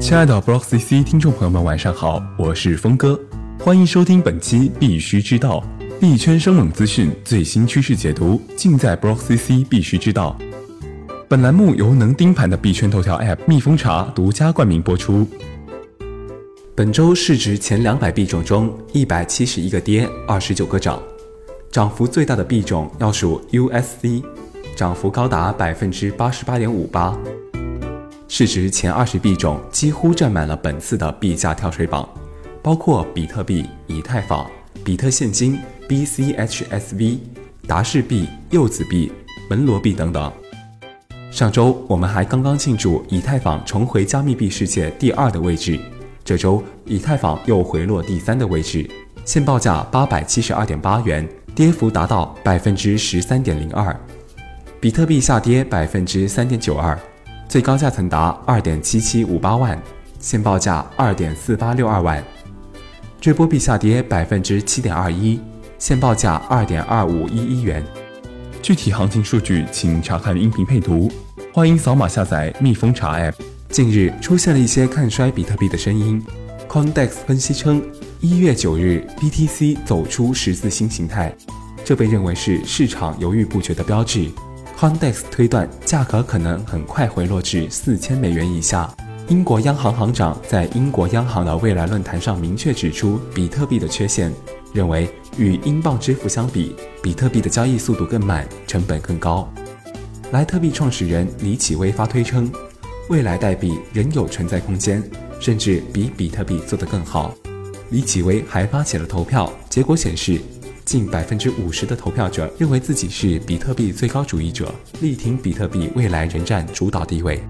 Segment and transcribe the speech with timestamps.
[0.00, 3.18] 亲爱的 BlockCC 听众朋友们，晚上好，我是峰哥，
[3.58, 5.64] 欢迎收听本期必须知道
[5.98, 10.36] 币圈生冷资讯最新趋势解读，尽在 BlockCC 必须知道。
[11.28, 15.26] 本栏目由能盯盘的币圈头条 App 蜜蜂茶独家冠名播出。
[16.76, 21.02] 本周市值前两百币种中，一百七十一个跌，二十九个涨，
[21.70, 24.22] 涨幅最大的币种要数 USC，
[24.76, 27.16] 涨幅高达百分之八十八点五八。
[28.36, 32.08] 市值前二十币种几乎占满了本次的币价跳水榜，
[32.60, 34.50] 包括比特币、以太坊、
[34.84, 35.56] 比特现金、
[35.88, 37.18] BCHSV、
[37.64, 39.12] 达氏币、柚子币、
[39.48, 40.32] 门罗币等等。
[41.30, 45.78] 上周我们还刚刚庆祝以太坊重回加密币世界第二的位置，
[46.24, 48.84] 这周以太坊又回落第三的位置，
[49.24, 53.96] 现报价八百七十二点八元，跌幅达到百分之十三点零二。
[54.80, 56.98] 比特币下跌百分之三点九二。
[57.54, 59.80] 最高价曾达二点七七五八万，
[60.18, 62.20] 现报价二点四八六二万。
[63.20, 65.38] 追波币下跌百分之七点二一，
[65.78, 67.80] 现报价二点二五一一元。
[68.60, 71.08] 具体行情数据请查看音频配图。
[71.52, 73.34] 欢迎扫码下载蜜蜂查 App。
[73.68, 76.20] 近日出现了一些看衰比特币的声音。
[76.68, 77.80] Condex 分析称，
[78.18, 81.32] 一月九日 BTC 走出十字星形态，
[81.84, 84.28] 这被认为是市场犹豫不决的标志。
[84.78, 88.92] Condex 推断，价格可能很快回落至四千美元以下。
[89.28, 94.32] 英国央行行长在英国央行的未来论坛上明确指出比特币的缺陷，
[94.74, 95.08] 认为
[95.38, 99.48] 与英镑支付相比，比特币的交易速度更慢，成本更高。
[100.32, 102.52] 莱特币创始人李启威发推称，
[103.08, 105.02] 未来代币仍有存在空间，
[105.40, 107.32] 甚至比比特币做得更好。
[107.90, 110.40] 李启威还发起了投票，结果显示。
[110.84, 117.42] 近百分之五十的投票者认为自己是比特币最高主义者，力挺比特币未来仍占主导地位。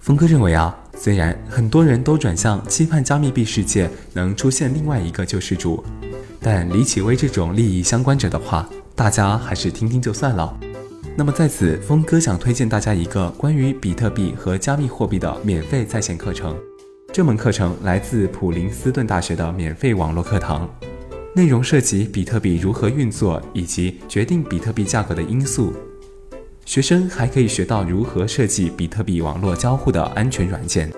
[0.00, 5.84] 峰哥认为啊，虽然很多人都转向期盼加密币世界能出现另外一个救世主，
[6.40, 10.58] 但李启微这种利益相关者的话，大家还是听听就算了。
[11.16, 16.56] 那么在此，峰哥想推荐大家一个关于比特币和加密货币的免费在线课程，
[17.12, 20.68] 这门课程来自普林斯顿大学的免费网络课堂。
[21.34, 25.72] 内容涉及比特币如何运作以及决定比特币价格的因素。
[26.64, 30.90] 学生还可以学到如何设计比特币网络交互的安全软件。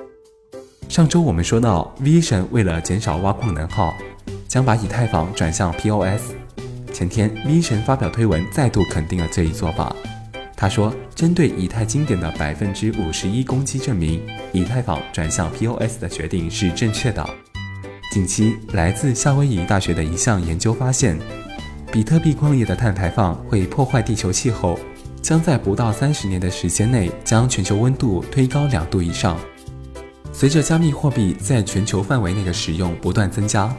[0.89, 3.95] 上周我们说到，V 神为了减少挖矿能耗，
[4.49, 6.33] 将把以太坊转向 POS。
[6.93, 9.95] 前天，V 神发表推文，再度肯定了这一做法。
[10.57, 14.23] 他说，针对以太经典的百分之五十一攻击，证明
[14.53, 17.27] 以太坊转向 POS 的决定是正确的。
[18.13, 21.19] 近期，来自夏威夷大学的一项研究发现，
[21.91, 24.79] 比特币矿业的碳排放会破坏地球气候，
[25.23, 29.39] 将在不到三十年的时间内将全球温度推高两度以上。
[30.31, 33.75] 随着加密货币在全球范围内的使用不断增加，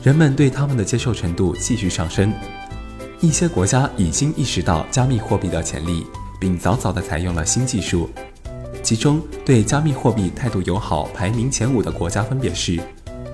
[0.00, 2.32] 人们对它们的接受程度继续上升。
[3.20, 6.06] 一些国家已经意识到加密货币的潜力，
[6.38, 8.08] 并早早地采用了新技术。
[8.80, 12.80] 其中，对加密货币态度友好排名前五的国家分别是。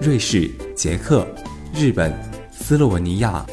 [0.02, 1.24] 瑞士、捷克、
[1.72, 2.12] 日本、
[2.50, 3.46] 斯洛文尼亚。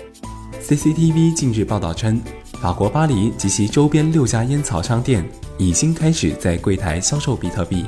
[0.59, 2.19] CCTV 近日报道称，
[2.59, 5.23] 法国巴黎及其周边六家烟草商店
[5.59, 7.85] 已经开始在柜台销售比特币。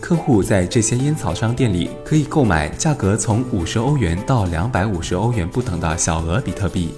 [0.00, 6.92] 客户在这些烟草商店里可以购买价格从五十欧元到两百五十欧元不等的小额比特币。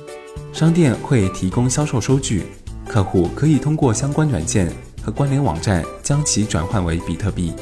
[0.54, 2.44] 商店会提供销售收据，
[2.88, 4.72] 客户可以通过相关软件
[5.02, 7.52] 和关联网站将其转换为比特币。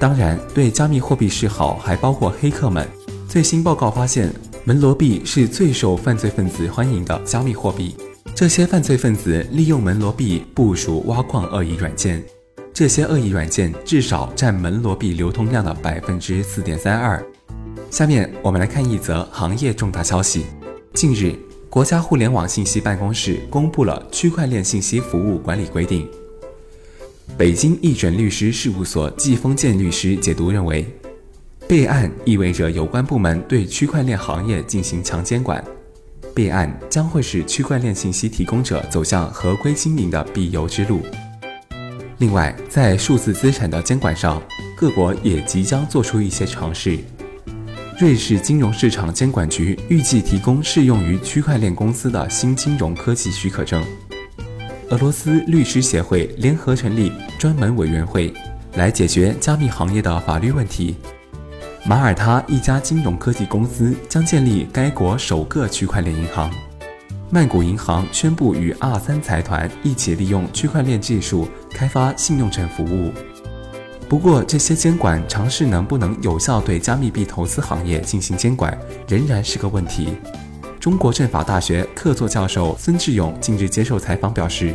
[0.00, 2.88] 当然，对加密货币示好还包括黑客们。
[3.28, 4.32] 最新报告发现，
[4.64, 7.94] 门罗币是最受犯罪分子欢迎的加密货币。
[8.34, 12.24] 这些犯罪分子利用门罗币部署挖矿恶意软件，
[12.72, 17.22] 这些恶意软件至少占门罗币流通量的百分之四点三二。
[17.90, 20.46] 下面我们来看一则行业重大消息：
[20.94, 21.34] 近日，
[21.68, 26.08] 国家互联网信息办公室公布了区块链信息服务管理规定。
[27.38, 30.86] 北京易准律师事务所季丰建律师解读认为，
[31.66, 35.64] 备案意味着有关部门对区块链行业进行强监管，
[36.34, 41.00] 备案将会使区块链信息提供者走向合规经营的必由之路。
[42.18, 44.42] 另外，在数字资产的监管上，
[44.76, 46.98] 各国也即将做出一些尝试。
[47.98, 53.82] 瑞士金融市场监管局预计提供适用于区块链公司的新金融科技许可证。
[54.90, 58.34] 俄罗斯律师协会联合成立专门委员会，
[58.74, 60.96] 来解决加密行业的法律问题。
[61.86, 66.50] 马耳他一家金融科技公司将建立该国首个区块链银行。
[67.30, 73.12] 曼谷银行宣布与 R 三财团一起利用区块链技术开发信用证服务。
[74.08, 78.76] 不过，这些监管尝试能不能有效对加密币投资行业进行监管，
[79.06, 80.16] 仍然是个问题。
[80.80, 84.74] 中国政法大学客座教授孙志勇近日接受采访表示，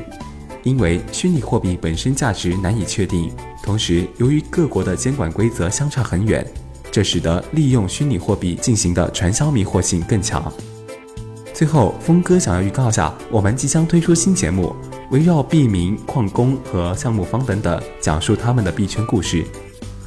[0.62, 3.32] 因为虚拟货币本身价值难以确定，
[3.64, 6.46] 同时由于各国的监管规则相差很远，
[6.92, 10.54] 这使得利用虚拟货币进行的传销迷惑性更强。
[11.56, 14.76] 最后，峰哥想要预告下，我们即将推出新节目，
[15.10, 19.44] 围绕币民、矿工和项目方等等，讲述他们的币圈故事。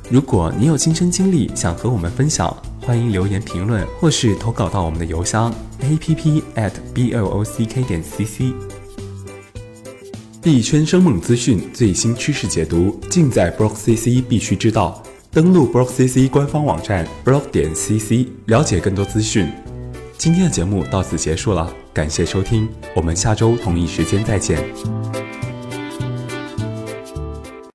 [0.08, 2.56] 如果你有亲身经历想和我们分享，
[2.88, 5.54] 欢迎留言评论或是投稿到我们的邮箱。
[5.80, 8.50] a p p at b l o c k 点 c c，
[10.42, 15.02] 币圈生猛资讯最新趋势解读尽在 Block CC 必须知道。
[15.30, 19.52] 登录 Block CC 官方网站 block 点 cc，了解更多资讯。
[20.16, 24.64] 今天的节目到此结束了，感谢收听，我们下周同一时间再见。